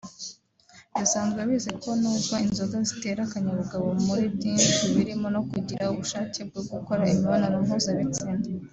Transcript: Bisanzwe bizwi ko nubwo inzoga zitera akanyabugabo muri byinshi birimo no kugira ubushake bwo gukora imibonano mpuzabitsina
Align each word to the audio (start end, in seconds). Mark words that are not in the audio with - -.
Bisanzwe 0.97 1.39
bizwi 1.49 1.73
ko 1.83 1.89
nubwo 2.01 2.33
inzoga 2.45 2.77
zitera 2.87 3.21
akanyabugabo 3.27 3.87
muri 4.05 4.23
byinshi 4.35 4.79
birimo 4.95 5.27
no 5.35 5.41
kugira 5.49 5.91
ubushake 5.93 6.39
bwo 6.49 6.61
gukora 6.69 7.01
imibonano 7.13 7.57
mpuzabitsina 7.65 8.39